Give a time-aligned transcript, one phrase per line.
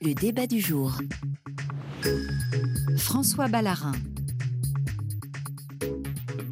[0.00, 0.92] Le débat du jour.
[2.98, 3.90] François Ballarin.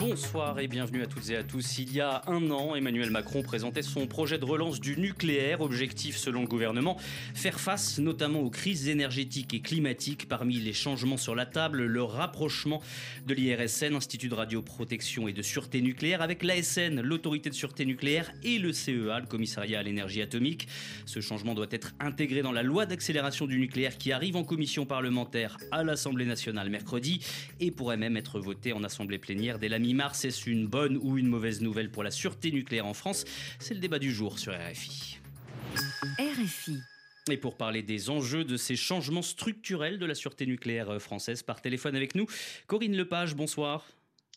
[0.09, 1.79] Bonsoir et bienvenue à toutes et à tous.
[1.79, 5.63] Il y a un an, Emmanuel Macron présentait son projet de relance du nucléaire.
[5.63, 6.97] Objectif, selon le gouvernement,
[7.35, 10.29] faire face notamment aux crises énergétiques et climatiques.
[10.29, 12.81] Parmi les changements sur la table, le rapprochement
[13.27, 18.33] de l'IRSN, Institut de radioprotection et de sûreté nucléaire, avec l'ASN, l'autorité de sûreté nucléaire,
[18.45, 20.69] et le CEA, le commissariat à l'énergie atomique.
[21.05, 24.87] Ce changement doit être intégré dans la loi d'accélération du nucléaire qui arrive en commission
[24.87, 27.27] parlementaire à l'Assemblée nationale mercredi
[27.59, 30.27] et pourrait même être voté en assemblée plénière dès la mi-mars.
[30.27, 33.25] Est-ce une bonne ou une mauvaise nouvelle pour la sûreté nucléaire en France?
[33.59, 35.19] C'est le débat du jour sur RFI.
[36.19, 36.79] RFI.
[37.31, 41.63] Et pour parler des enjeux de ces changements structurels de la sûreté nucléaire française, par
[41.63, 42.27] téléphone avec nous,
[42.67, 43.87] Corinne Lepage, bonsoir.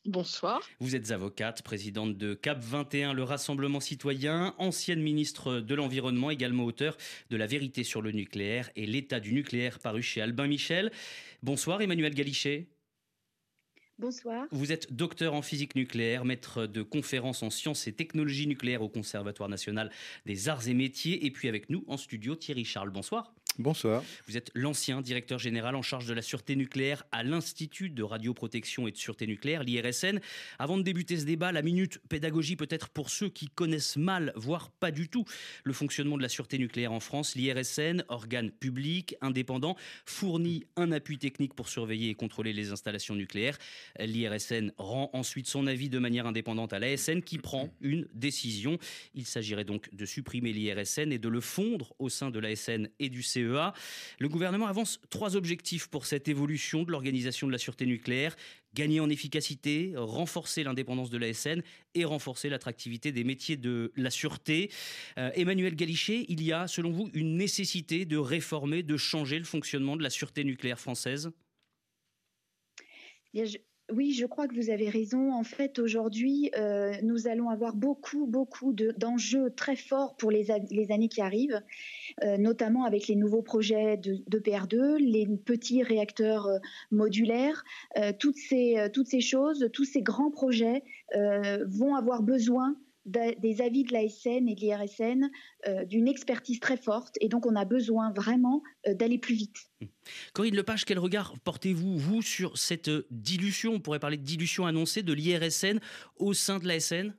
[0.05, 0.61] Bonsoir.
[0.79, 6.63] Vous êtes avocate, présidente de CAP 21, le Rassemblement citoyen, ancienne ministre de l'Environnement, également
[6.63, 6.95] auteur
[7.29, 10.89] de La vérité sur le nucléaire et l'état du nucléaire paru chez Albin Michel.
[11.43, 12.69] Bonsoir Emmanuel Galichet.
[13.99, 14.47] Bonsoir.
[14.51, 18.87] Vous êtes docteur en physique nucléaire, maître de conférences en sciences et technologies nucléaires au
[18.87, 19.91] Conservatoire national
[20.25, 21.25] des arts et métiers.
[21.25, 22.91] Et puis avec nous en studio, Thierry Charles.
[22.91, 23.33] Bonsoir.
[23.57, 24.03] Bonsoir.
[24.25, 28.87] Vous êtes l'ancien directeur général en charge de la sûreté nucléaire à l'Institut de radioprotection
[28.87, 30.19] et de sûreté nucléaire, l'IRSN.
[30.59, 34.71] Avant de débuter ce débat, la minute pédagogie peut-être pour ceux qui connaissent mal, voire
[34.71, 35.25] pas du tout,
[35.65, 37.35] le fonctionnement de la sûreté nucléaire en France.
[37.35, 43.57] L'IRSN, organe public, indépendant, fournit un appui technique pour surveiller et contrôler les installations nucléaires.
[43.99, 48.77] L'IRSN rend ensuite son avis de manière indépendante à l'ASN qui prend une décision.
[49.15, 53.09] Il s'agirait donc de supprimer l'IRSN et de le fondre au sein de l'ASN et
[53.09, 53.71] du CE
[54.19, 58.35] le gouvernement avance trois objectifs pour cette évolution de l'organisation de la sûreté nucléaire.
[58.73, 61.61] Gagner en efficacité, renforcer l'indépendance de l'ASN
[61.95, 64.71] et renforcer l'attractivité des métiers de la sûreté.
[65.17, 69.45] Euh, Emmanuel Galichet, il y a, selon vous, une nécessité de réformer, de changer le
[69.45, 71.31] fonctionnement de la sûreté nucléaire française?
[73.91, 75.33] Oui, je crois que vous avez raison.
[75.33, 81.09] En fait, aujourd'hui, euh, nous allons avoir beaucoup, beaucoup d'enjeux très forts pour les, années
[81.09, 81.61] qui arrivent,
[82.23, 86.59] euh, notamment avec les nouveaux projets de, PR2, les petits réacteurs euh,
[86.91, 87.63] modulaires.
[88.19, 90.83] toutes, ces, toutes ces choses, tous ces grands projets
[91.65, 92.75] vont avoir besoin
[93.09, 95.29] des avis de l'ASN et de l'IRSN,
[95.67, 97.15] euh, d'une expertise très forte.
[97.21, 99.57] Et donc, on a besoin vraiment euh, d'aller plus vite.
[99.81, 99.85] Mmh.
[100.33, 105.03] Corinne Lepage, quel regard portez-vous, vous, sur cette dilution, on pourrait parler de dilution annoncée
[105.03, 105.79] de l'IRSN
[106.17, 107.13] au sein de l'ASN?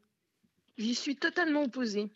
[0.78, 2.10] J'y suis totalement opposée.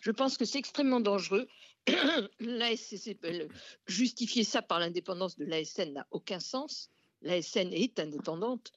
[0.00, 1.46] Je pense que c'est extrêmement dangereux.
[3.86, 6.90] justifier ça par l'indépendance de l'ASN n'a aucun sens.
[7.22, 8.72] L'ASN est indépendante.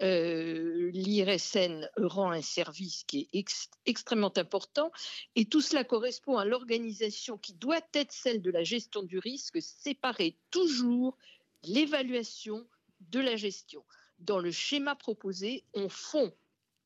[0.00, 3.44] Euh, l'IRSN rend un service qui est
[3.84, 4.92] extrêmement important
[5.34, 9.60] et tout cela correspond à l'organisation qui doit être celle de la gestion du risque,
[9.60, 11.18] séparer toujours
[11.64, 12.64] l'évaluation
[13.10, 13.84] de la gestion.
[14.20, 16.32] Dans le schéma proposé, on fond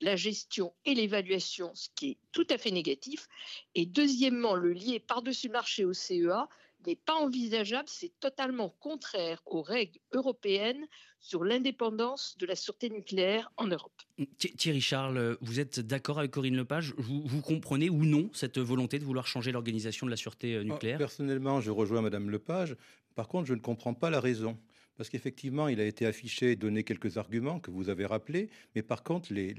[0.01, 3.29] la gestion et l'évaluation, ce qui est tout à fait négatif.
[3.75, 6.49] Et deuxièmement, le lier par-dessus le marché au CEA,
[6.87, 10.87] n'est pas envisageable, c'est totalement contraire aux règles européennes
[11.21, 13.93] sur l'indépendance de la sûreté nucléaire en Europe.
[14.39, 16.95] Thierry Charles, vous êtes d'accord avec Corinne Lepage?
[16.99, 20.65] Vous, vous, comprenez ou non cette volonté de vouloir changer l'organisation de la sûreté euh,
[20.65, 20.99] nucléaire?
[20.99, 22.77] Personnellement, je rejoins Madame Lepage.
[23.15, 24.59] Par contre, je ne comprends pas la raison
[25.03, 29.03] parce qu'effectivement, il a été affiché, donné quelques arguments que vous avez rappelés, mais par
[29.03, 29.53] contre, les,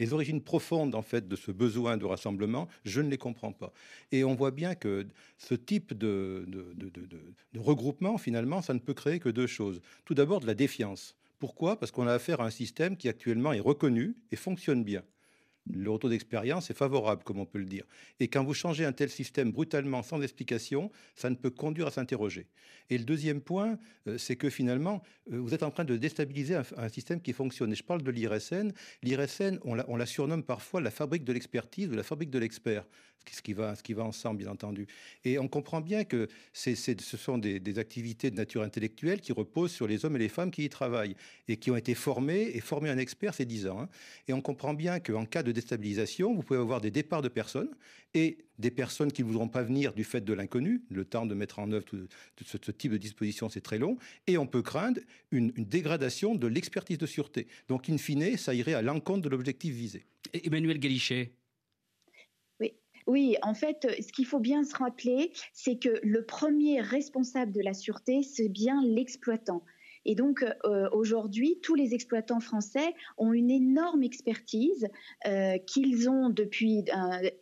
[0.00, 3.72] les, origines profondes en fait de ce besoin de rassemblement, je ne les comprends pas.
[4.10, 5.06] Et on voit bien que
[5.38, 9.80] ce type de, de, de regroupement, finalement, ça ne peut créer que deux choses.
[10.04, 11.14] Tout d'abord, de la défiance.
[11.38, 11.78] Pourquoi?
[11.78, 15.04] Parce qu'on a affaire à un système qui actuellement est reconnu et fonctionne bien
[15.66, 17.84] le retour d'expérience est favorable, comme on peut le dire.
[18.18, 21.90] Et quand vous changez un tel système brutalement, sans explication, ça ne peut conduire à
[21.90, 22.46] s'interroger.
[22.88, 26.56] Et le deuxième point, euh, c'est que finalement, euh, vous êtes en train de déstabiliser
[26.76, 27.72] un, système qui fonctionne.
[27.72, 28.72] Et je parle de l'IRSN.
[29.02, 32.38] L'IRSN, on la, on la surnomme parfois la fabrique de l'expertise ou la fabrique de
[32.38, 32.84] l'expert,
[33.30, 34.86] ce qui, va, ce qui va ensemble, bien entendu.
[35.24, 39.72] Et on comprend bien que ce sont des, des activités de nature intellectuelle qui reposent
[39.72, 41.16] sur les hommes et les femmes qui y travaillent
[41.48, 42.50] et qui ont été formés.
[42.54, 43.80] Et former un expert, c'est 10 ans.
[43.80, 43.88] Hein.
[44.28, 47.70] Et on comprend bien qu'en cas de déstabilisation, vous pouvez avoir des départs de personnes
[48.14, 50.82] et des personnes qui ne voudront pas venir du fait de l'inconnu.
[50.90, 52.08] Le temps de mettre en œuvre tout,
[52.44, 53.96] ce, type de disposition, c'est très long.
[54.26, 55.00] Et on peut craindre
[55.30, 57.46] une, une dégradation de l'expertise de sûreté.
[57.68, 60.04] Donc, in fine, ça irait à l'encontre de l'objectif visé.
[60.32, 61.32] Emmanuel Galichet.
[63.06, 67.60] Oui, en fait, ce qu'il faut bien se rappeler, c'est que le premier responsable de
[67.60, 69.62] la sûreté, c'est bien l'exploitant.
[70.06, 70.42] Et donc
[70.92, 74.88] aujourd'hui, tous les exploitants français ont une énorme expertise
[75.66, 76.84] qu'ils ont depuis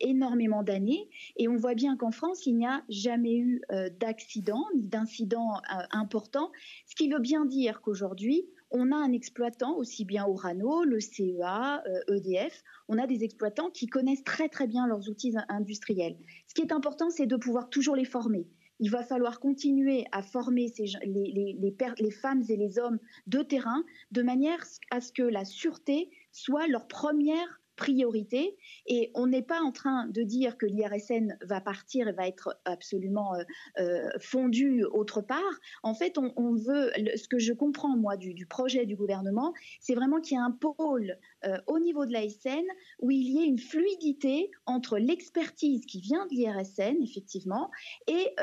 [0.01, 1.09] énormément d'années.
[1.37, 3.61] Et on voit bien qu'en France, il n'y a jamais eu
[3.99, 6.51] d'accident, ni d'incident important,
[6.85, 11.83] ce qui veut bien dire qu'aujourd'hui, on a un exploitant, aussi bien Orano, le CEA,
[12.07, 16.17] EDF, e on a des exploitants qui connaissent très très bien leurs outils industriels.
[16.47, 18.47] Ce qui est important, c'est de pouvoir toujours les former.
[18.79, 20.71] Il va falloir continuer à former
[21.03, 26.67] les, femmes et les hommes de terrain de manière à ce que la sûreté soit
[26.67, 28.57] leur première priorité.
[28.87, 32.59] Et on n'est pas en train de dire que l'IRSN va partir et va être
[32.65, 33.43] absolument euh,
[33.79, 35.59] euh, fondu autre part.
[35.81, 40.19] En fait, on, veut, ce que je comprends moi du, projet du gouvernement, c'est vraiment
[40.19, 42.65] qu'il y a un pôle euh, au niveau de l'ASN
[42.99, 47.71] où il y ait une fluidité entre l'expertise qui vient de l'IRSN, effectivement,
[48.07, 48.35] et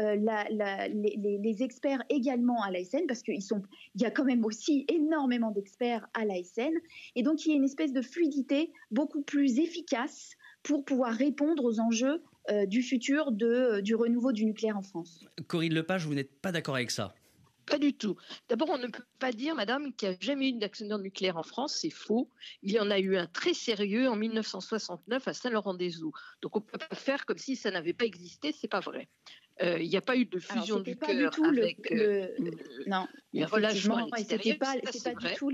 [1.43, 3.39] les, experts également à l'ASN, parce qu'il
[3.97, 6.73] y a quand même aussi énormément d'experts à l'ASN.
[7.17, 10.33] Et donc, il y a une espèce de fluidité beaucoup plus efficace
[10.63, 14.83] pour pouvoir répondre aux enjeux euh, du futur de, euh, du renouveau du nucléaire en
[14.83, 15.25] France.
[15.49, 17.15] Corinne Lepage, vous n'êtes pas d'accord avec ça?
[17.67, 18.17] Pas du tout.
[18.49, 21.43] D'abord, on ne peut pas dire, madame, qu'il n'y a jamais eu d'accident nucléaire en
[21.43, 21.79] France.
[21.81, 22.31] C'est faux.
[22.63, 26.13] Il y en a eu un très sérieux en 1969 à Saint-Laurent-des-Eaux.
[26.43, 28.53] Donc, on ne peut pas faire comme si ça n'avait pas existé.
[28.53, 29.09] C'est pas vrai.
[29.63, 32.35] Euh, il n'y a pas eu de fusion du cœur avec le,
[32.87, 35.51] non, relâchement C'était pas, pas du tout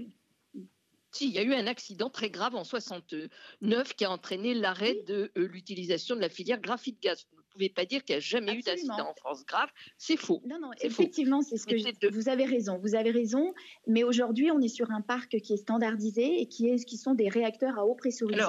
[1.12, 4.97] si, il y a eu un accident très grave en 69 qui a entraîné l'arrêt
[5.06, 7.26] de euh, l'utilisation de la filière graphite gaz.
[7.31, 9.69] Vous ne pouvez pas dire qu'il n'y a jamais eu d'accident en France grave.
[9.99, 10.43] C'est faux.
[10.47, 12.09] Non, non, effectivement, c'est ce que je...
[12.11, 12.79] vous avez raison.
[12.79, 13.53] Vous avez raison.
[13.87, 17.15] Mais aujourd'hui, on est sur un parc qui est standardisé et qui, est, qui sont
[17.15, 18.43] des réacteurs à eau pressurisée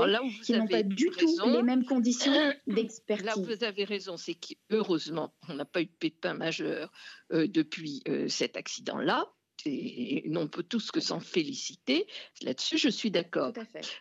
[0.44, 2.32] qui n'ont pas du tout les mêmes conditions
[2.68, 3.26] d'expertise.
[3.26, 6.90] Là où vous avez raison, c'est qu'heureusement, on n'a pas eu de pépin majeur
[7.34, 9.28] euh, depuis euh, cet accident-là
[9.66, 12.08] et on peut tous que s'en féliciter.
[12.42, 13.54] Là-dessus, je suis d'accord.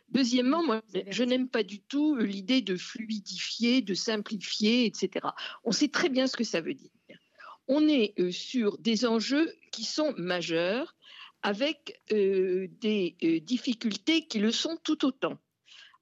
[0.08, 5.26] Deuxièmement, moi, je n'aime pas du tout l'idée de fluidifier, de simplifier, etc.
[5.64, 6.90] On sait très bien ce que ça veut dire.
[7.68, 10.96] On est euh, sur des enjeux qui sont majeurs,
[11.42, 15.38] avec euh, des euh, difficultés qui le sont tout autant,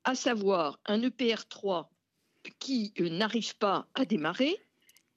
[0.04, 1.88] à savoir un EPR3
[2.58, 4.56] qui n'arrive pas à démarrer,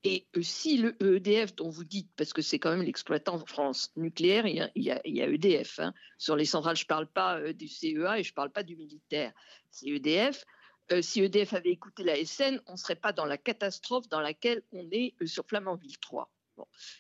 [0.04, 3.46] et euh, si le EDF dont vous dites, parce que c'est quand même l'exploitant en
[3.46, 5.80] France nucléaire, il y a, EDF.
[5.80, 5.94] Hein.
[6.18, 8.64] Sur les centrales, je ne parle pas euh, du CEA et je ne parle pas
[8.64, 9.32] du militaire.
[9.72, 10.46] C'est EDF.
[10.92, 14.20] Euh, si EDF avait écouté la SN, on ne serait pas dans la catastrophe dans
[14.20, 16.30] laquelle on est sur Flamanville 3.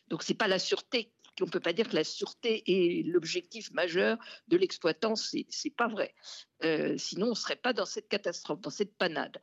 [0.07, 1.11] Donc ce n'est pas la sûreté.
[1.41, 4.17] On ne peut pas dire que la sûreté est l'objectif majeur
[4.47, 5.15] de l'exploitant.
[5.15, 6.13] Ce n'est pas vrai.
[6.97, 9.37] sinon, on ne serait pas dans cette catastrophe, dans cette panade.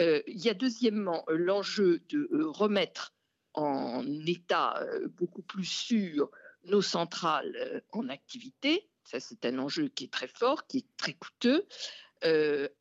[0.00, 3.14] Euh, il y a deuxièmement euh, l'enjeu de euh, remettre
[3.54, 4.80] en état
[5.16, 6.30] beaucoup plus sûr
[6.64, 8.88] nos centrales en activité.
[9.02, 11.66] Ça, c'est un enjeu qui est très fort, qui est très coûteux.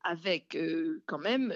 [0.03, 0.55] avec
[1.07, 1.49] quand même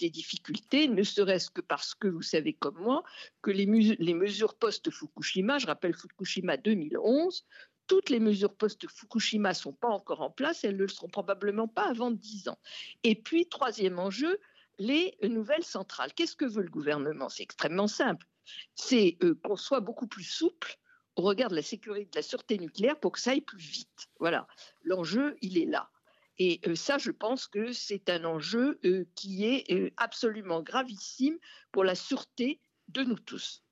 [0.00, 3.04] des difficultés, ne serait-ce que parce que vous savez comme moi
[3.40, 7.46] que les, les mesures post-Fukushima, je rappelle Fukushima 2011,
[7.86, 11.68] toutes les mesures post-Fukushima ne sont pas encore en place, elles ne le seront probablement
[11.68, 12.58] pas avant 10 ans.
[13.04, 14.40] Et puis, troisième enjeu,
[14.78, 16.12] les nouvelles centrales.
[16.14, 17.28] Qu'est-ce que veut le gouvernement?
[17.28, 18.26] C'est extrêmement simple.
[18.74, 20.76] C'est euh, qu'on soit beaucoup plus souple
[21.16, 24.08] au regard de la sécurité, de la sûreté nucléaire pour que ça aille plus vite.
[24.20, 24.46] Voilà,
[24.82, 25.90] l'enjeu, il est là.
[26.38, 31.38] Et euh, ça, je pense que c'est un enjeu euh, qui est absolument gravissime
[31.72, 33.62] pour la sûreté de nous tous.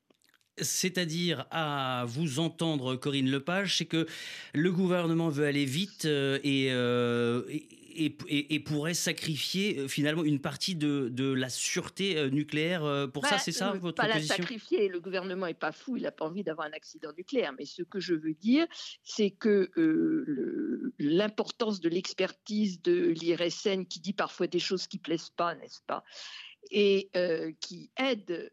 [0.57, 4.07] C'est-à-dire, à vous entendre, Corinne Lepage, c'est que
[4.53, 7.84] le gouvernement veut aller vite et, et,
[8.65, 13.39] pourrait sacrifier euh, finalement une partie de, la sûreté euh, nucléaire euh, pour ça, bah,
[13.39, 14.35] c'est ça votre pas position?
[14.35, 17.11] Pas la sacrifier, le gouvernement n'est pas fou, il n'a pas envie d'avoir un accident
[17.17, 17.53] nucléaire.
[17.57, 18.67] Mais ce que je veux dire,
[19.03, 19.69] c'est que
[20.99, 26.03] l'importance de l'expertise de l'IRSN qui dit parfois des choses qui plaisent pas, n'est-ce pas?
[26.71, 27.11] Et
[27.59, 28.51] qui aide,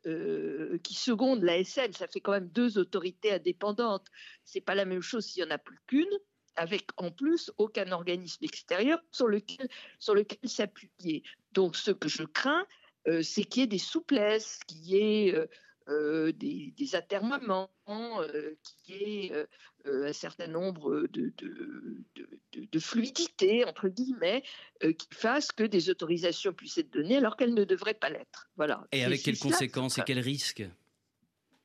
[0.83, 4.07] qui seconde la SN, ça fait quand même deux autorités indépendantes.
[4.45, 6.19] C'est pas la même chose s'il y en a plus qu'une
[6.57, 9.69] avec en plus aucun organisme extérieur sur lequel,
[9.99, 11.23] sur lequel s'appuyer.
[11.53, 12.67] Donc ce que je crains,
[13.09, 15.47] euh, c'est qu'il y ait des souplesses, qu'il y ait euh,
[15.89, 17.71] euh, des, des, atermoiements,
[18.85, 19.47] qu'il y ait
[19.85, 24.45] un certain nombre de, de, de, de fluidité, entre guillemets,
[24.81, 28.49] qui fassent que des autorisations puissent être données alors qu'elles ne devraient pas l'être.
[28.57, 28.87] Voilà.
[28.93, 30.63] Et avec quelles conséquences et quels risques?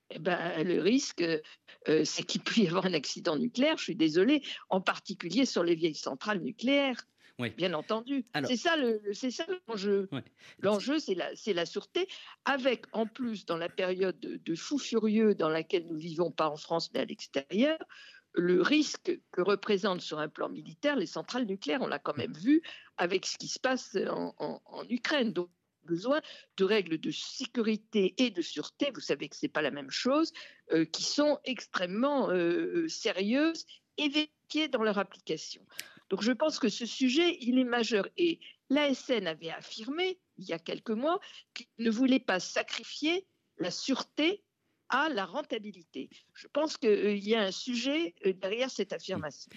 [0.10, 1.24] Eh ben, le risque,
[1.90, 5.64] euh, c'est qu'il puisse y avoir un accident nucléaire, je suis désolée, en particulier sur
[5.64, 7.04] les vieilles centrales nucléaires.
[7.40, 7.52] Oui.
[7.52, 8.26] Bien entendu.
[8.48, 8.76] C'est ça
[9.68, 10.10] l'enjeu.
[10.60, 12.08] L'enjeu, c'est la, la sûreté,
[12.46, 16.58] avec en plus, dans la période de, fou furieux dans laquelle nous vivons, pas en
[16.58, 17.78] France mais à l'extérieur,
[18.34, 21.82] le risque que représentent sur un plan militaire les centrales nucléaires.
[21.82, 22.62] On l'a quand même vu
[22.98, 25.32] avec ce qui se passe en, Ukraine.
[25.32, 25.50] Donc,
[25.88, 26.22] besoin
[26.58, 29.90] de règles de sécurité et de sûreté, vous savez que ce n'est pas la même
[29.90, 30.32] chose,
[30.72, 33.66] euh, qui sont extrêmement euh, sérieuses
[33.98, 35.66] et vérifiées dans leur application.
[36.10, 38.08] Donc je pense que ce sujet, il est majeur.
[38.18, 38.40] Et
[38.70, 41.20] l'ASN avait affirmé, il y a quelques mois,
[41.54, 43.26] qu'il ne voulait pas sacrifier
[43.58, 44.44] la sûreté
[44.90, 46.10] à la rentabilité.
[46.34, 49.50] Je pense qu'il euh, y a un sujet euh, derrière cette affirmation.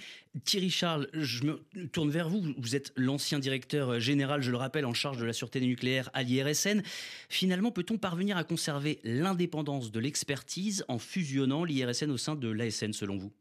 [0.44, 2.54] Thierry Charles, je me tourne vers vous.
[2.58, 6.10] Vous êtes l'ancien directeur euh, général, je le rappelle, en charge de la sûreté nucléaire
[6.14, 6.82] à l'IRSN.
[7.28, 12.92] Finalement, peut-on parvenir à conserver l'indépendance de l'expertise en fusionnant l'IRSN au sein de l'ASN,
[12.92, 13.32] selon vous?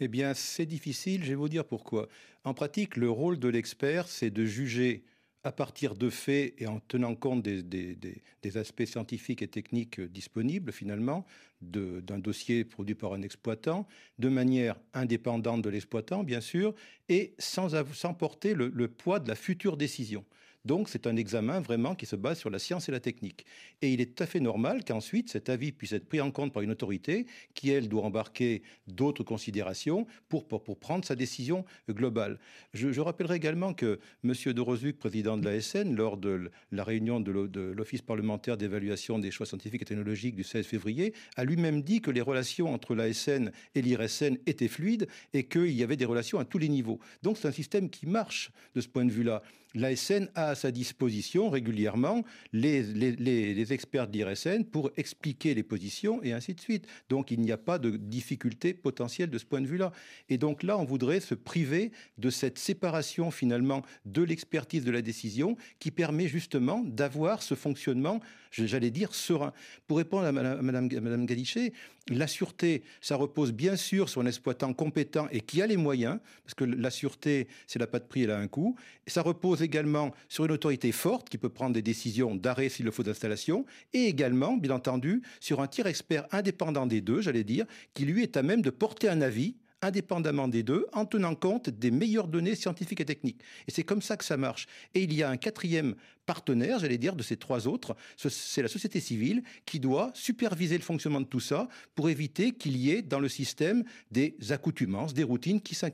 [0.00, 2.08] Eh bien, c'est difficile, je vais vous dire pourquoi.
[2.44, 5.04] En pratique, le rôle de l'expert, c'est de juger
[5.44, 11.24] à partir de faits et en tenant compte des, aspects scientifiques et techniques disponibles finalement
[11.60, 13.86] d'un dossier produit par un exploitant,
[14.18, 16.74] de manière indépendante de l'exploitant bien sûr,
[17.08, 17.72] et sans,
[18.14, 20.24] porter le poids de la future décision.
[20.68, 23.46] Donc c'est un examen vraiment qui se base sur la science et la technique.
[23.80, 26.52] Et il est tout à fait normal qu'ensuite cet avis puisse être pris en compte
[26.52, 32.38] par une autorité qui, elle, doit embarquer d'autres considérations pour, pour, prendre sa décision globale.
[32.74, 34.32] Je, rappellerai également que M.
[34.52, 37.30] de président de la SN, lors de la réunion de
[37.72, 42.10] l'Office parlementaire d'évaluation des choix scientifiques et technologiques du 16 février, a lui-même dit que
[42.10, 46.44] les relations entre l'ASN et l'IRSN étaient fluides et qu'il y avait des relations à
[46.44, 46.98] tous les niveaux.
[47.22, 49.42] Donc c'est un système qui marche de ce point de vue-là
[49.74, 56.22] l'ASN a à sa disposition régulièrement les, les, experts de l'IRSN pour expliquer les positions
[56.22, 56.86] et ainsi de suite.
[57.08, 59.92] Donc il n'y a pas de difficulté potentielle de ce point de vue-là.
[60.28, 65.02] Et donc là, on voudrait se priver de cette séparation finalement de l'expertise de la
[65.02, 69.52] décision qui permet justement d'avoir ce fonctionnement, j'allais dire, serein.
[69.86, 71.72] Pour répondre à Madame, Madame, Galichet,
[72.08, 76.18] la sûreté, ça repose bien sûr sur un exploitant compétent et qui a les moyens,
[76.44, 78.76] parce que la sûreté, c'est la pas de prix, elle a un coût.
[79.06, 82.90] Ça repose également sur une autorité forte qui peut prendre des décisions d'arrêt s'il le
[82.90, 87.66] faut d'installation, et également, bien entendu, sur un tiers expert indépendant des deux, j'allais dire,
[87.94, 91.70] qui lui est à même de porter un avis indépendamment des deux, en tenant compte
[91.70, 93.40] des meilleures données scientifiques et techniques.
[93.66, 94.66] Et c'est comme ça que ça marche.
[94.94, 95.94] Et il y a un quatrième
[96.26, 100.84] partenaire, j'allais dire, de ces trois autres, c'est la société civile qui doit superviser le
[100.84, 105.22] fonctionnement de tout ça pour éviter qu'il y ait dans le système des accoutumances, des
[105.22, 105.86] routines qui, se,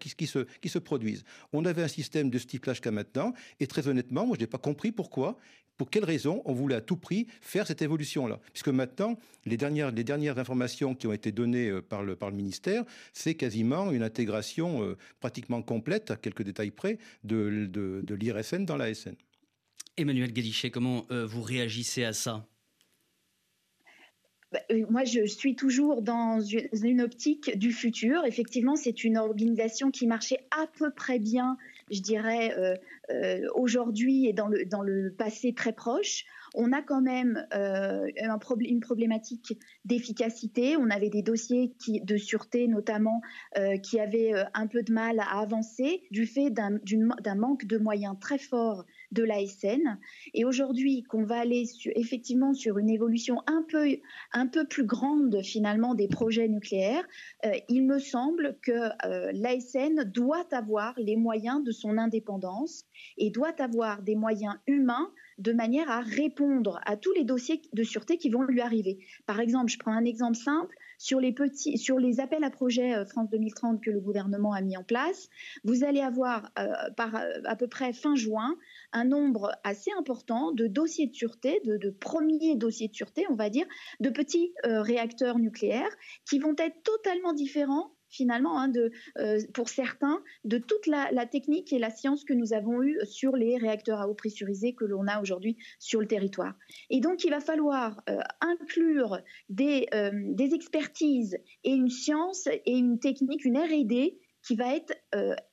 [0.67, 1.25] se produisent.
[1.53, 4.49] On avait un système de ce type-là jusqu'à maintenant, et très honnêtement, moi je n'ai
[4.49, 5.39] pas compris pourquoi
[5.77, 8.41] pour quelles raisons on voulait à tout prix faire cette évolution-là?
[8.53, 12.31] Puisque maintenant, les dernières, les dernières informations qui ont été données euh, par le, par
[12.31, 18.15] le ministère, c'est quasiment une intégration euh, pratiquement complète, à quelques détails près, de, de,
[18.15, 19.15] l'IRSN dans la SN.
[19.97, 22.47] Emmanuel Galichet, comment euh, vous réagissez à ça?
[24.53, 28.25] Bah, moi, je suis toujours dans une optique du futur.
[28.25, 31.57] Effectivement, c'est une organisation qui marchait à peu près bien
[31.91, 32.77] je dirais, euh,
[33.11, 34.85] euh, aujourd'hui et dans le, dans
[35.17, 36.25] passé très proche.
[36.55, 40.77] On a quand même euh, un une problématique d'efficacité.
[40.77, 43.21] On avait des dossiers de sûreté notamment
[43.83, 46.79] qui avaient un peu de mal à avancer du fait d'un
[47.35, 49.99] manque de moyens très fort de l'ASN.
[50.35, 53.97] Et aujourd'hui, qu'on va aller effectivement sur une évolution un peu,
[54.33, 57.05] un peu plus grande finalement des projets nucléaires,
[57.47, 58.73] euh, il me semble que
[59.07, 62.85] euh, l'ASN doit avoir les moyens de son indépendance
[63.17, 67.83] et doit avoir des moyens humains de manière à répondre à tous les dossiers de
[67.83, 68.99] sûreté qui vont lui arriver.
[69.27, 73.83] Par exemple, je prends un exemple simple, sur les, appels à projets euh, France 2030
[73.83, 75.29] que le gouvernement a mis en place,
[75.63, 78.57] vous allez avoir euh, euh, à peu près fin juin
[78.93, 83.51] un nombre assez important de dossiers de sûreté, de, premiers dossiers de sûreté, on va
[83.51, 83.67] dire,
[84.01, 85.95] de petits réacteurs nucléaires
[86.25, 88.73] qui vont être totalement différents finalement, hein,
[89.19, 93.37] euh, pour certains, de toute la, technique et la science que nous avons eue sur
[93.37, 96.55] les réacteurs à eau pressurisée que l'on a aujourd'hui sur le territoire.
[96.91, 99.19] Et donc, il va falloir euh, inclure
[99.49, 104.93] des, euh, des, expertises et une science et une technique, une R&D qui va être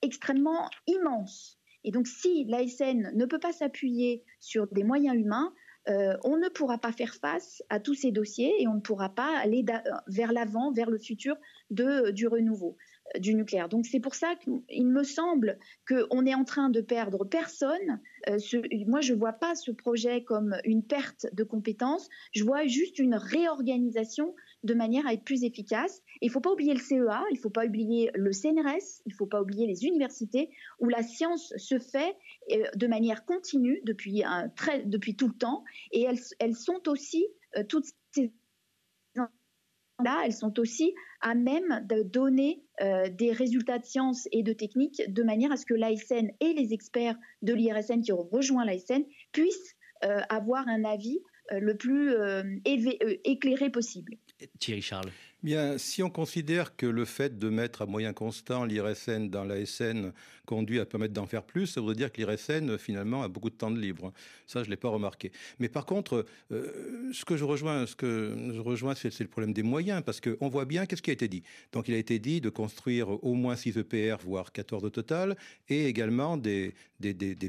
[0.01, 1.57] extrêmement immense.
[1.83, 5.53] Et donc, si l'ASN ne peut pas s'appuyer sur des moyens humains,
[5.87, 9.37] on ne pourra pas faire face à tous ces dossiers et on ne pourra pas
[9.39, 9.65] aller
[10.07, 11.35] vers l'avant, vers le futur
[11.69, 12.77] de, du renouveau
[13.15, 13.69] euh, du nucléaire.
[13.69, 15.57] Donc c'est pour ça qu'il me semble
[15.87, 17.99] qu'on est en train de perdre personne.
[18.29, 18.37] Euh,
[18.87, 22.99] moi, je ne vois pas ce projet comme une perte de compétences, je vois juste
[22.99, 26.01] une réorganisation de manière à être plus efficace.
[26.21, 29.09] il ne faut pas oublier le CEA, il ne faut pas oublier le CNRS, il
[29.09, 32.30] ne faut pas oublier les universités où la science se fait euh,
[32.75, 37.25] de manière continue depuis, un, très, depuis tout le temps et elles, elles sont aussi
[37.67, 38.33] toutes ces
[40.03, 44.53] là, elles sont aussi à même de donner euh, des résultats de sciences et de
[44.53, 48.65] techniques de manière à ce que l'ASN et les experts de l'IRSN qui ont rejoint
[48.65, 51.19] l'ASN puissent euh, avoir un avis
[51.51, 52.13] euh, le plus
[52.65, 54.17] éclairé possible.
[54.59, 55.11] Thierry Charles.
[55.43, 60.13] Bien, si on considère que le fait de mettre à moyen constant l'IRSN dans l'ASN
[60.45, 63.55] conduit à permettre d'en faire plus, ça veut dire que l'IRSN, finalement, a beaucoup de
[63.55, 64.13] temps de libre.
[64.45, 65.31] Ça, je ne l'ai pas remarqué.
[65.57, 69.51] Mais par contre, euh, ce que je rejoins, ce que je rejoins, c'est, le problème
[69.51, 71.41] des moyens, parce qu'on voit bien qu'est-ce qui a été dit?
[71.71, 75.35] Donc, il a été dit de construire au moins 6 EPR, voire 14 au total,
[75.69, 76.75] et également des,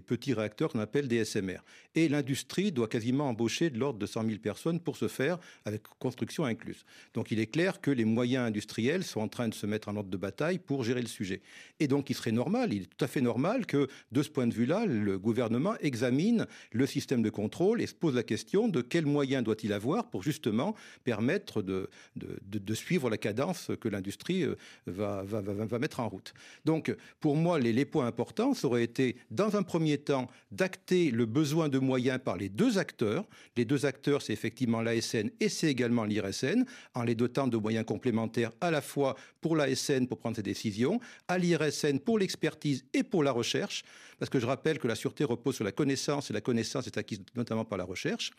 [0.06, 1.58] petits réacteurs qu'on appelle des SMR.
[1.94, 5.82] Et l'industrie doit quasiment embaucher de l'ordre de 100 000 personnes pour ce faire, avec
[5.98, 6.86] construction incluse.
[7.12, 9.96] Donc, il est clair que les moyens industriels sont en train de se mettre en
[9.96, 11.42] ordre de bataille pour gérer le sujet.
[11.80, 14.46] Et donc, il serait normal, il est tout à fait normal que, de ce point
[14.46, 18.80] de vue-là, le gouvernement examine le système de contrôle et se pose la question de
[18.80, 20.74] quels moyens doit-il avoir pour justement
[21.04, 24.54] permettre de, de, suivre la cadence que l'industrie euh,
[24.86, 26.32] va, va, va, mettre en route.
[26.64, 31.10] Donc, pour moi, les, les points importants, ça aurait été, dans un premier temps, d'acter
[31.10, 33.26] le besoin de moyens par les deux acteurs.
[33.56, 37.71] Les deux acteurs, c'est effectivement l'ASN et c'est également l'IRSN, en les dotant de moyens
[37.84, 43.02] complémentaires à la fois pour l'ASN pour prendre ses décisions, à l'IRSN pour l'expertise et
[43.02, 43.84] pour la recherche,
[44.18, 46.98] parce que je rappelle que la sûreté repose sur la connaissance et la connaissance est
[46.98, 48.30] acquise notamment par la recherche.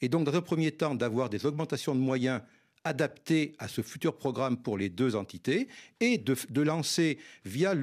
[0.00, 2.40] Et donc, dans un premier temps, d'avoir des augmentations de moyens
[2.84, 5.68] adapté à ce futur programme pour les deux entités
[6.00, 7.74] et de, lancer, via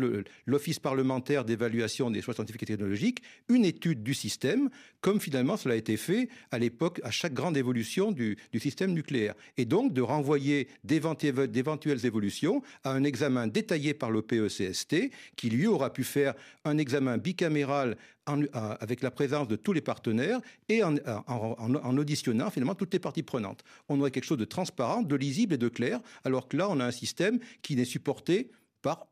[0.46, 4.70] l'Office parlementaire d'évaluation des choix scientifiques et technologiques, une étude du système,
[5.01, 9.36] comme finalement cela a été fait à l'époque, à chaque grande évolution du, système nucléaire.
[9.58, 15.94] Et donc de renvoyer d'éventuelles évolutions à un examen détaillé par l'OPE-CST, qui lui aura
[15.94, 16.34] pu faire
[16.66, 20.96] un examen bicaméral avec la présence de tous les partenaires et en,
[21.27, 23.63] en, auditionnant finalement toutes les parties prenantes.
[23.89, 26.79] On aurait quelque chose de transparent, de lisible et de clair, alors que là, on
[26.79, 29.07] a un système qui n'est supporté par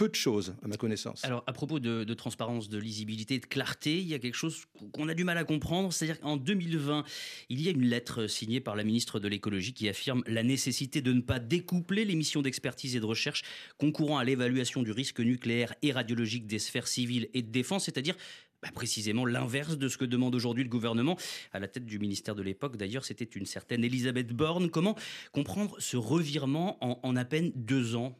[0.00, 1.22] peu de choses, à ma connaissance.
[1.26, 5.10] Alors, à propos de, transparence, de lisibilité, de clarté, il y a quelque chose qu'on
[5.10, 5.92] a du mal à comprendre.
[5.92, 7.04] C'est-à-dire qu'en 2020,
[7.50, 11.02] il y a une lettre signée par la ministre de l'écologie qui affirme la nécessité
[11.02, 13.42] de ne pas découpler les missions d'expertise et de recherche
[13.76, 18.16] concourant à l'évaluation du risque nucléaire et radiologique des sphères civiles et de défense, c'est-à-dire
[18.62, 21.18] bah, précisément l'inverse de ce que demande aujourd'hui le gouvernement.
[21.52, 24.70] À la tête du ministère de l'époque, d'ailleurs, c'était une certaine Elisabeth Borne.
[24.70, 24.96] Comment
[25.32, 28.18] comprendre ce revirement en à peine deux ans?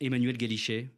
[0.00, 0.88] Emmanuel Galichet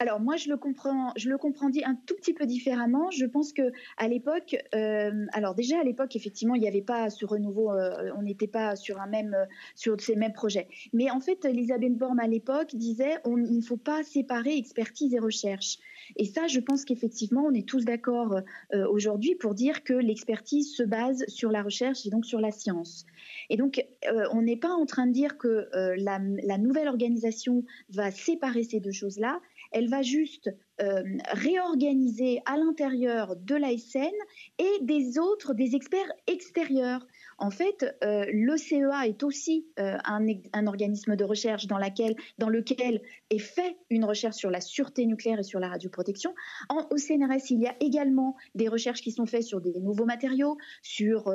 [0.00, 3.10] alors moi je le comprends, je le comprends un tout petit peu différemment.
[3.10, 7.10] Je pense que à l'époque, euh, alors déjà à l'époque effectivement il n'y avait pas
[7.10, 9.36] ce renouveau, euh, on n'était pas sur un même
[9.74, 10.68] sur ces mêmes projets.
[10.92, 15.14] Mais en fait Elisabeth Borne à l'époque disait on, il ne faut pas séparer expertise
[15.14, 15.78] et recherche.
[16.14, 18.36] Et ça je pense qu'effectivement on est tous d'accord
[18.72, 22.52] euh, aujourd'hui pour dire que l'expertise se base sur la recherche et donc sur la
[22.52, 23.04] science.
[23.50, 23.84] Et donc
[24.32, 28.80] on n'est pas en train de dire que la, la nouvelle organisation va séparer ces
[28.80, 30.50] deux choses là elle va juste
[30.80, 31.02] euh,
[31.32, 34.14] réorganiser à l'intérieur de l'ASN
[34.58, 37.06] et des autres, des experts extérieurs.
[37.38, 43.76] En fait, euh, CEA est aussi euh, un, organisme de recherche dans, lequel est fait
[43.90, 46.34] une recherche sur la sûreté nucléaire et sur la radioprotection.
[46.70, 50.58] au CNRS, il y a également des recherches qui sont faites sur des nouveaux matériaux,
[50.82, 51.32] sur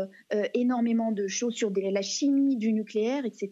[0.53, 3.49] énormément de choses, sur la chimie du nucléaire, etc.,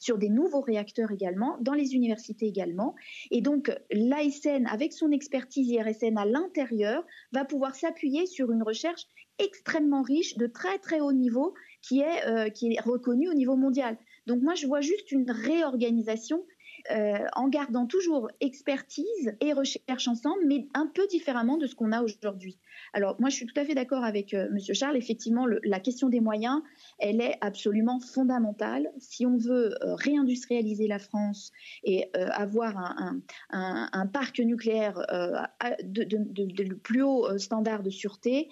[0.00, 2.94] sur des nouveaux réacteurs également, dans les universités également.
[3.30, 9.06] Et donc, l'ASN, avec son expertise IRSN à l'intérieur va pouvoir s'appuyer sur une recherche
[9.38, 13.56] extrêmement riche, de très très haut niveau, qui est, euh, qui est reconnue au niveau
[13.56, 13.98] mondial.
[14.26, 16.44] Donc moi, je vois juste une réorganisation
[16.90, 21.92] euh, en gardant toujours expertise et recherche ensemble, mais un peu différemment de ce qu'on
[21.92, 22.58] a aujourd'hui.
[22.92, 24.96] Alors moi, je suis tout à fait d'accord avec euh, Monsieur Charles.
[24.96, 26.60] Effectivement, la question des moyens,
[26.98, 28.90] elle est absolument fondamentale.
[28.98, 31.52] Si on veut euh, réindustrialiser la France
[31.84, 32.76] et avoir
[33.50, 34.98] un, parc nucléaire
[35.82, 38.48] de, plus haut standard de sûreté,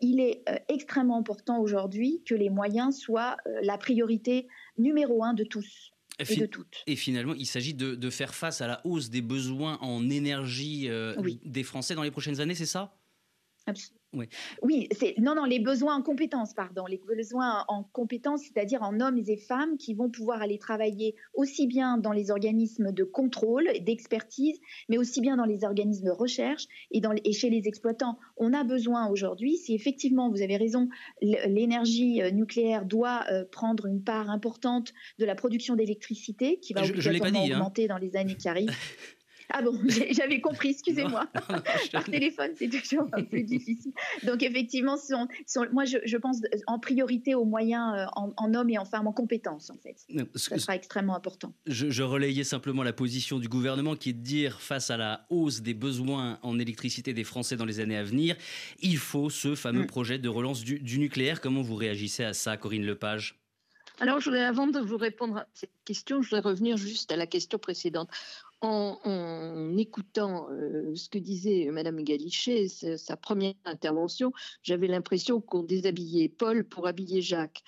[0.00, 4.46] il est extrêmement important aujourd'hui que les moyens soient la priorité
[4.78, 5.91] numéro un de tous.
[6.86, 11.14] Et, finalement, il s'agit de, faire face à la hausse des besoins en énergie euh,
[11.44, 12.94] des Français dans les prochaines années, c'est ça?
[13.66, 14.02] Absolument.
[14.60, 19.00] Oui, c'est non, non, les besoins en compétences, pardon, les besoins en compétences, c'est-à-dire en
[19.00, 23.70] hommes et femmes qui vont pouvoir aller travailler aussi bien dans les organismes de contrôle,
[23.80, 28.18] d'expertise, mais aussi bien dans les organismes de recherche et, dans, et chez les exploitants.
[28.36, 30.88] On a besoin aujourd'hui, si effectivement vous avez raison,
[31.22, 36.82] l'énergie euh, nucléaire doit euh, prendre une part importante de la production d'électricité qui va
[36.82, 37.54] je, hein.
[37.54, 38.70] augmenter dans les années qui arrivent.
[39.54, 39.78] Ah bon,
[40.10, 41.26] j'avais compris, excusez-moi.
[41.92, 43.92] Par téléphone, c'est toujours un peu difficile.
[44.24, 44.96] Donc effectivement,
[45.72, 49.70] moi je, pense en priorité aux moyens euh, en, hommes et en femmes en compétences,
[49.70, 49.96] en fait.
[50.34, 51.52] Ça sera extrêmement important.
[51.66, 55.26] Je, je, relayais simplement la position du gouvernement qui est de dire, face à la
[55.28, 58.36] hausse des besoins en électricité des Français dans les années à venir,
[58.80, 59.86] il faut ce fameux mm.
[59.86, 61.40] projet de relance du, du nucléaire.
[61.40, 63.38] Comment vous réagissez à ça, Corinne Lepage?
[64.00, 67.16] Alors, je voudrais, avant de vous répondre à cette question, je voudrais revenir juste à
[67.16, 68.08] la question précédente.
[68.64, 76.28] En, écoutant euh, ce que disait Madame Galichet, sa première intervention, j'avais l'impression qu'on déshabillait
[76.28, 77.64] Paul pour habiller Jacques.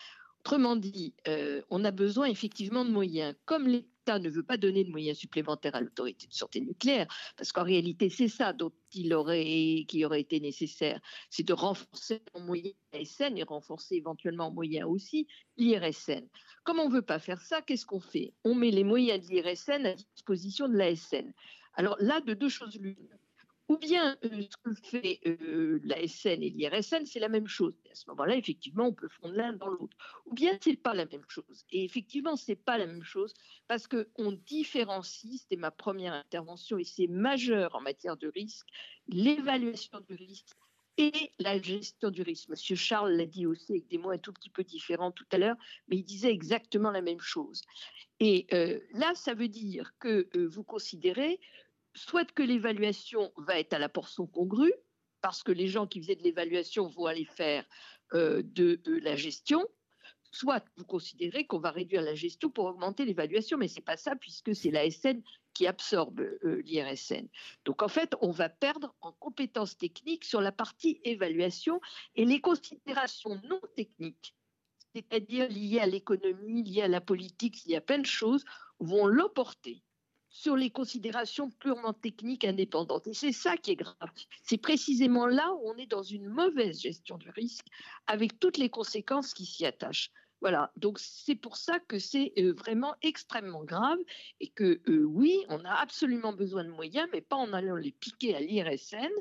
[0.46, 3.34] Autrement dit, euh, on a besoin effectivement de moyens.
[3.46, 7.52] Comme les ne veut pas donner de moyens supplémentaires à l'autorité de sûreté nucléaire, parce
[7.52, 9.16] qu'en réalité, c'est ça dont il
[9.88, 14.86] qui aurait été nécessaire, c'est de renforcer en moyens l'ASN et renforcer éventuellement en moyens
[14.88, 15.26] aussi
[15.56, 16.28] l'IRSN.
[16.64, 18.34] Comme on ne veut pas faire ça, qu'est-ce qu'on fait?
[18.44, 21.32] On met les moyens de l'IRSN à disposition de l'ASN.
[21.74, 23.08] Alors là, de deux choses l'une
[23.68, 27.74] ou bien euh, ce que fait euh, la SN et l'IRSN, c'est la même chose.
[27.90, 29.96] à ce moment-là, effectivement, on peut fondre l'un dans l'autre.
[30.26, 31.64] Ou bien c'est pas la même chose.
[31.70, 33.32] Et effectivement, c'est pas la même chose
[33.66, 38.66] parce qu'on différencie, c'était ma première intervention et c'est majeur en matière de risque,
[39.08, 40.48] l'évaluation du risque
[40.96, 42.50] et la gestion du risque.
[42.50, 45.38] Monsieur Charles l'a dit aussi avec des mots un tout petit peu différents tout à
[45.38, 45.56] l'heure,
[45.88, 47.62] mais il disait exactement la même chose.
[48.20, 51.40] Et euh, là, ça veut dire que vous considérez
[51.94, 54.74] soit que l'évaluation va être à la portion congrue,
[55.20, 57.64] parce que les gens qui faisaient de l'évaluation vont aller faire
[58.12, 59.66] euh, de, la gestion,
[60.30, 63.96] soit vous considérez qu'on va réduire la gestion pour augmenter l'évaluation, mais ce n'est pas
[63.96, 65.22] ça puisque c'est l'ASN
[65.54, 67.28] qui absorbe euh, l'IRSN.
[67.64, 71.80] Donc en fait, on va perdre en compétences techniques sur la partie évaluation
[72.16, 74.34] et les considérations non techniques,
[74.94, 78.44] c'est-à-dire liées à l'économie, liées à la politique, liées à plein de choses,
[78.80, 79.82] vont l'emporter
[80.34, 83.06] sur les considérations purement techniques indépendantes.
[83.06, 84.10] Et c'est ça qui est grave.
[84.42, 87.66] C'est précisément là où on est dans une mauvaise gestion du risque,
[88.08, 90.10] avec toutes les conséquences qui s'y attachent.
[90.40, 93.98] Voilà, donc c'est pour ça que c'est euh, vraiment extrêmement grave
[94.40, 97.92] et que euh, oui, on a absolument besoin de moyens, mais pas en allant les
[97.92, 99.12] piquer à l'IRSN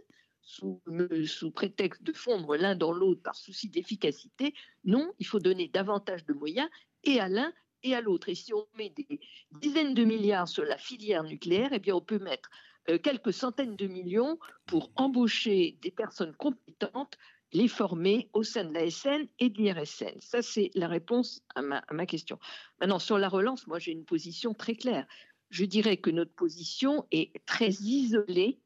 [0.41, 0.82] sous,
[1.28, 4.56] sous prétexte de fondre l'un dans l'autre par souci d'efficacité.
[4.84, 6.69] Non, il faut donner davantage de moyens
[7.04, 8.30] et à l'un et à l'autre.
[8.30, 9.19] Et si on met des
[9.52, 12.50] dizaines de milliards sur la filière nucléaire, eh bien on peut mettre
[12.89, 17.17] euh, quelques centaines de millions pour embaucher des personnes compétentes,
[17.52, 20.19] les former au sein de la SN et de l'IRSN.
[20.19, 22.39] Ça, c'est la réponse à ma, à ma question.
[22.80, 25.06] Maintenant, sur la relance, moi j'ai une position très claire.
[25.50, 28.60] Je dirais que notre position est très isolée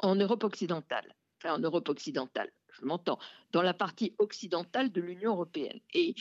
[0.00, 1.14] en Europe occidentale.
[1.38, 3.18] Enfin, en Europe occidentale, je m'entends,
[3.52, 5.80] dans la partie occidentale de l'Union européenne.
[5.94, 6.14] Et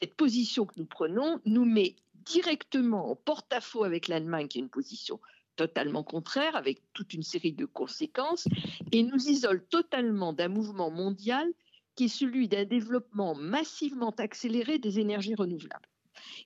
[0.00, 4.68] cette position que nous prenons nous met directement en porte-à-faux avec l'Allemagne, qui est une
[4.68, 5.20] position
[5.56, 8.48] totalement contraire, avec toute une série de conséquences,
[8.90, 11.46] et nous isole totalement d'un mouvement mondial
[11.94, 15.88] qui est celui d'un développement massivement accéléré des énergies renouvelables.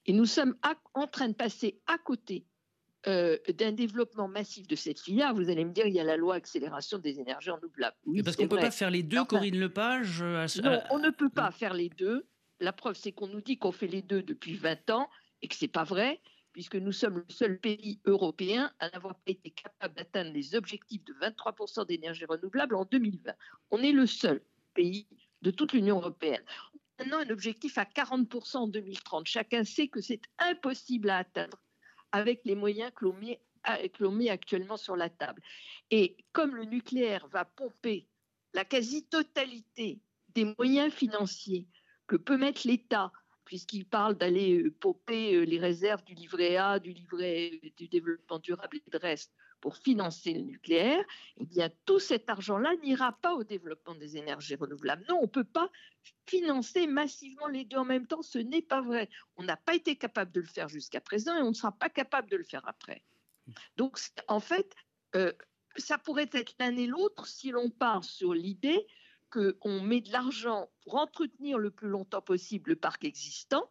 [0.06, 0.56] Et nous sommes
[0.94, 2.44] en train de passer à côté
[3.06, 5.32] euh, d'un développement massif de cette filière.
[5.35, 7.96] Vous allez me dire, il y a la loi accélération des énergies renouvelables.
[8.06, 11.11] Oui, Parce qu'on ne peut pas faire les deux, Corinne Lepage euh, Non, on ne
[11.11, 12.26] peut pas faire les deux.
[12.61, 15.11] La preuve, c'est qu'on nous dit qu'on fait les deux depuis 20 ans
[15.42, 16.21] et que ce n'est pas vrai,
[16.53, 21.05] puisque nous sommes le seul pays européen à n'avoir pas été capable d'atteindre les objectifs
[21.05, 23.33] de 23% d'énergie renouvelable en 2020.
[23.71, 24.40] On est le seul
[24.73, 25.07] pays
[25.42, 26.42] de toute l'Union européenne.
[26.99, 29.27] Maintenant, un objectif à 40% en 2030.
[29.27, 31.59] Chacun sait que c'est impossible à atteindre
[32.12, 33.38] avec les moyens que l'on met,
[34.01, 35.42] met actuellement sur la table.
[35.90, 38.09] Et comme le nucléaire va pomper
[38.55, 40.01] la quasi-totalité
[40.35, 41.66] des moyens financiers
[42.07, 43.12] que peut mettre l'État,
[43.45, 48.38] puisqu'il parle d'aller euh, popper euh, les réserves du livret A, du livret du développement
[48.38, 51.03] durable et de reste pour financer le nucléaire,
[51.38, 55.05] eh bien tout cet argent-là n'ira pas au développement des énergies renouvelables.
[55.09, 55.71] Non, on ne peut pas
[56.27, 59.09] financer massivement les deux en même temps, ce n'est pas vrai.
[59.37, 61.88] On n'a pas été capable de le faire jusqu'à présent et on ne sera pas
[61.88, 63.03] capable de le faire après.
[63.77, 64.75] Donc en fait,
[65.14, 65.33] euh,
[65.77, 68.87] ça pourrait être l'un et l'autre si l'on part sur l'idée
[69.31, 73.71] qu'on met de l'argent pour entretenir le plus longtemps possible le parc existant,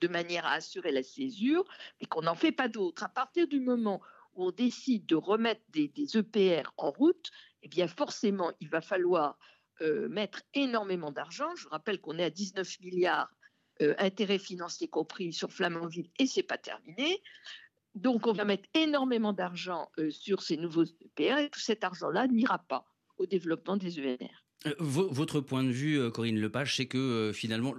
[0.00, 1.64] de manière à assurer la césure,
[2.00, 3.02] mais qu'on n'en fait pas d'autres.
[3.02, 4.00] À partir du moment
[4.34, 7.30] où on décide de remettre des, EPR en route,
[7.62, 9.38] eh bien forcément, il va falloir
[9.80, 11.54] euh, mettre énormément d'argent.
[11.56, 13.30] Je rappelle qu'on est à 19 milliards
[13.80, 17.22] euh, intérêts financiers compris sur Flamanville et c'est pas terminé.
[17.94, 22.26] Donc on va mettre énormément d'argent euh, sur ces nouveaux EPR et tout cet argent-là
[22.28, 22.84] n'ira pas
[23.16, 24.44] au développement des ENR.
[24.66, 27.74] Euh, votre point de vue, euh, Corinne Lepage, c'est que euh, finalement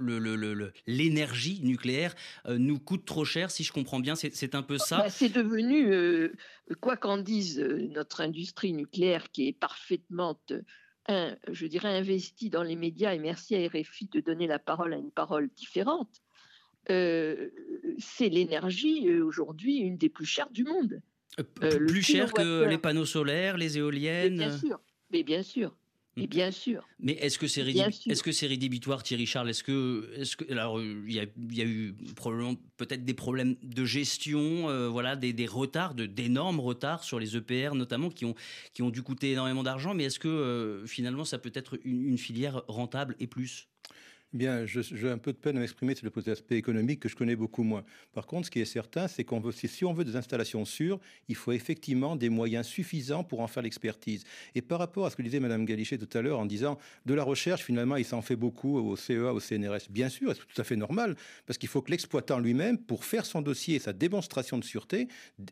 [0.87, 2.15] l'énergie nucléaire
[2.47, 4.99] nous coûte trop cher, si je comprends bien, c'est un peu ça.
[4.99, 6.31] Bah, c'est devenu,
[6.79, 10.39] quoi qu'en dise notre industrie nucléaire, qui est parfaitement,
[11.07, 14.97] je dirais, investie dans les médias, et merci à RFI de donner la parole à
[14.97, 16.21] une parole différente.
[16.87, 21.01] c'est l'énergie aujourd'hui une des plus chères du monde.
[21.61, 24.37] plus chère que les panneaux solaires, les éoliennes.
[24.37, 24.79] bien sûr,
[25.11, 25.75] mais bien sûr.
[26.21, 26.87] Et bien sûr.
[26.99, 29.49] Mais est-ce que c'est est-ce que c'est rédhibitoire, Thierry Charles?
[29.49, 33.55] Est-ce que, est-ce que, alors il y, a, y a eu probablement peut-être des problèmes
[33.63, 38.25] de gestion, euh, voilà, des, des retards, de, d'énormes retards sur les EPR notamment qui
[38.25, 38.35] ont
[38.73, 39.93] qui ont dû coûter énormément d'argent.
[39.93, 43.67] Mais est-ce que euh, finalement ça peut être une filière rentable et plus?
[44.31, 47.35] Bien, j'ai un peu de peine à m'exprimer sur le aspect économique que je connais
[47.35, 47.83] beaucoup moins.
[48.13, 50.99] Par contre, ce qui est certain, c'est qu'on veut, si on veut des installations sûres,
[51.27, 54.25] il faut effectivement des moyens suffisants pour en faire l'expertise.
[54.53, 57.15] Et par rapport à ce que disait Madame Galichet tout à l'heure en disant de
[57.15, 59.89] la recherche, finalement, il s'en fait beaucoup au CEA, au CNRS.
[59.89, 61.15] Bien sûr, c'est tout à fait normal,
[61.47, 65.07] parce qu'il faut que l'exploitant lui-même, pour faire son dossier et sa démonstration de sûreté,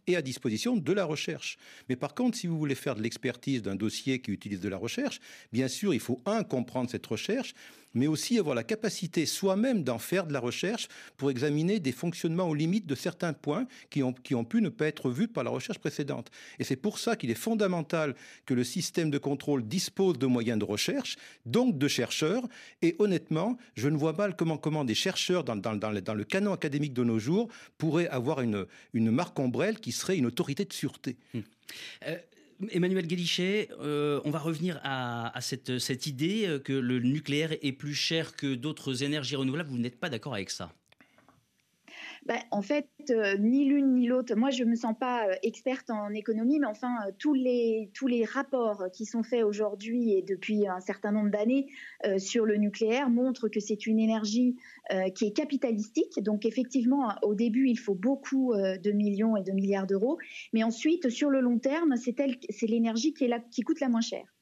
[0.05, 1.57] ait à disposition de la recherche.
[1.89, 4.77] Mais par contre, si vous voulez faire de l'expertise d'un dossier qui utilise de la
[4.77, 5.19] recherche,
[5.51, 7.55] bien sûr, il faut un comprendre cette recherche,
[7.97, 12.47] mais aussi avoir la capacité soi-même d'en faire de la recherche pour examiner des fonctionnements
[12.47, 15.43] aux limites de certains points qui ont, qui ont pu ne pas être vus par
[15.43, 16.29] la recherche précédente.
[16.59, 20.59] Et c'est pour ça qu'il est fondamental que le système de contrôle dispose de moyens
[20.59, 22.47] de recherche, donc de chercheurs.
[22.81, 27.19] Et honnêtement, je ne vois mal comment, des chercheurs dans le canon académique de nos
[27.19, 31.17] jours pourraient avoir une, une marque ombrelle qui serait une autorité de sûreté.
[31.33, 31.43] Hum.
[32.07, 32.17] Euh,
[32.71, 38.35] Emmanuel Guélichet, euh, on va revenir à, cette, idée que le nucléaire est plus cher
[38.35, 39.69] que d'autres énergies renouvelables.
[39.69, 40.71] Vous n'êtes pas d'accord avec ça?
[42.27, 44.35] Bah, en fait, euh, ni l'une ni l'autre.
[44.35, 47.89] Moi, je ne me sens pas euh, experte en économie, mais enfin, euh, tous, les,
[47.93, 51.67] tous les rapports qui sont faits aujourd'hui et depuis un certain nombre d'années
[52.17, 54.57] sur le nucléaire montrent que c'est une énergie
[55.15, 56.21] qui est capitalistique.
[56.21, 60.17] Donc, effectivement, au début, il faut beaucoup de millions et de milliards d'euros,
[60.53, 64.36] mais ensuite, sur le long terme, c'est l'énergie qui, qui coûte la moins chère.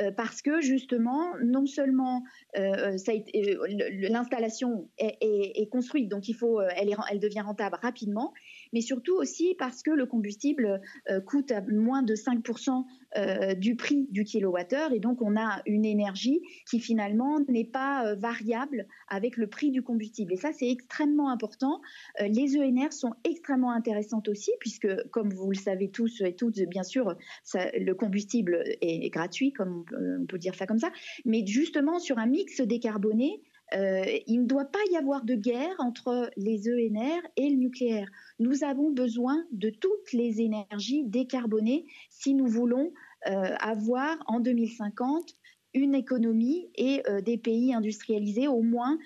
[0.00, 2.24] Euh, parce que justement, non seulement
[2.58, 8.32] euh, euh, l'installation est, construite, donc il faut, elle, elle devient rentable rapidement,
[8.72, 12.84] mais surtout aussi parce que le combustible euh, coûte moins de 5%
[13.16, 18.06] euh, du prix du kilowattheure et donc on a une énergie qui finalement n'est pas
[18.06, 20.32] euh, variable avec le prix du combustible.
[20.32, 21.80] Et ça, c'est extrêmement important.
[22.20, 26.82] les ENR sont extrêmement intéressantes aussi puisque, comme vous le savez tous et toutes, bien
[26.82, 27.16] sûr,
[27.54, 30.90] le combustible est, gratuit, comme on peut, on peut dire ça comme ça,
[31.24, 35.74] mais justement sur un mix décarboné, euh, il ne doit pas y avoir de guerre
[35.78, 38.08] entre les ENR et le nucléaire.
[38.38, 42.92] Nous avons besoin de toutes les énergies décarbonées si nous voulons
[43.26, 45.34] euh, avoir en 2050
[45.72, 48.98] une économie et euh, des pays industrialisés au moins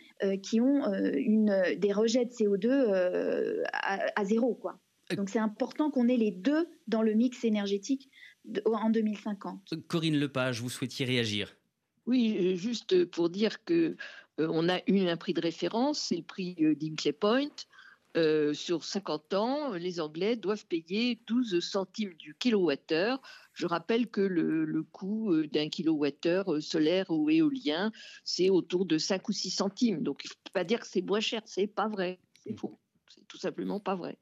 [0.43, 0.83] qui ont
[1.77, 4.55] des rejets de CO2 à, zéro.
[4.55, 4.81] Quoi.
[5.17, 8.11] Donc c'est important qu'on ait les deux dans le mix énergétique
[8.67, 9.75] en 2050.
[9.87, 11.58] Corinne Lepage, vous souhaitiez réagir
[12.09, 13.95] oui, juste pour dire que
[14.41, 17.51] euh, on a eu un prix de référence, c'est le prix euh, d'Inkley Point.
[18.17, 23.21] Euh, sur 50 ans, les Anglais doivent payer 12 centimes du kilowattheure.
[23.53, 27.93] Je rappelle que le, coût d'un kilowattheure solaire ou éolien,
[28.25, 30.03] c'est autour de 5 ou 6 centimes.
[30.03, 32.19] Donc, il ne faut pas dire que c'est moins cher, c'est pas vrai.
[32.43, 32.81] C'est faux.
[33.09, 34.17] C'est tout simplement pas vrai.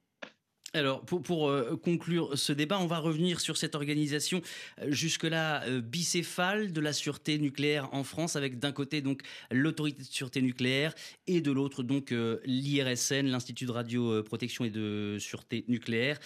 [0.74, 4.42] Alors, pour, euh, conclure ce débat, on va revenir sur cette organisation
[4.80, 10.02] euh, jusque-là euh, bicéphale de la sûreté nucléaire en France, avec d'un côté donc l'autorité
[10.02, 10.92] de sûreté nucléaire
[11.26, 12.12] et de l'autre donc
[12.44, 16.18] l'IRSN, l'Institut de radioprotection et de sûreté nucléaire.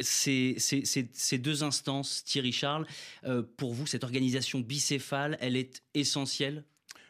[0.00, 2.86] Ces, deux instances, Thierry Charles,
[3.56, 6.64] pour vous, cette organisation bicéphale, elle est essentielle?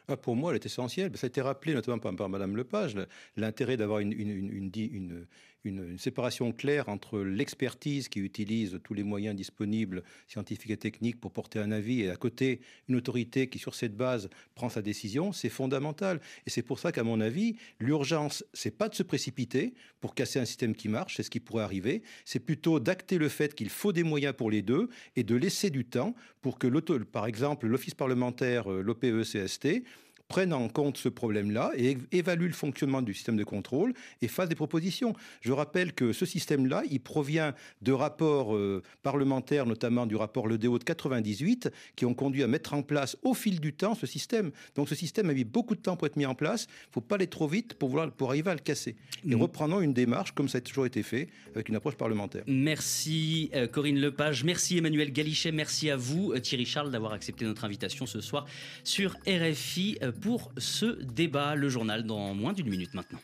[0.09, 1.15] Ah, pour moi, elle est essentielle.
[1.15, 2.95] Ça a été rappelé notamment par, par Mme Lepage,
[3.37, 5.27] l'intérêt d'avoir une, une,
[5.69, 11.19] une, une, séparation claire entre l'expertise qui utilise tous les moyens disponibles, scientifiques et techniques,
[11.19, 14.81] pour porter un avis, et à côté, une autorité qui, sur cette base, prend sa
[14.81, 16.19] décision, c'est fondamental.
[16.45, 20.39] Et c'est pour ça qu'à mon avis, l'urgence, c'est pas de se précipiter pour casser
[20.39, 23.69] un système qui marche, c'est ce qui pourrait arriver, c'est plutôt d'acter le fait qu'il
[23.69, 26.67] faut des moyens pour les deux et de laisser du temps pour que,
[27.03, 29.83] par exemple, l'Office parlementaire, euh, l'OPE-CST,
[30.29, 34.47] prenne en compte ce problème-là et évalue le fonctionnement du système de contrôle et fasse
[34.47, 35.13] des propositions.
[35.41, 40.59] Je rappelle que ce système-là, il provient de rapports euh, parlementaires, notamment du rapport Le
[40.59, 44.05] Déo de 98, qui ont conduit à mettre en place au fil du temps ce
[44.05, 44.51] système.
[44.75, 46.67] Donc ce système a mis beaucoup de temps pour être mis en place.
[46.69, 48.95] Il ne faut pas aller trop vite pour, vouloir, pour arriver à le casser.
[49.25, 49.41] Et mmh.
[49.41, 52.43] reprenons une démarche comme ça a toujours été fait, avec une approche parlementaire.
[52.45, 57.45] Merci euh, Corinne Lepage, merci Emmanuel Galichet, merci à vous euh, Thierry Charles d'avoir accepté
[57.45, 58.45] notre invitation ce soir
[58.83, 61.55] sur RFI pour ce débat.
[61.55, 63.19] Le journal dans moins d'une minute maintenant.